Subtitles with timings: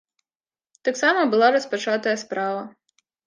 [0.87, 2.61] Таксама была распачатая справа.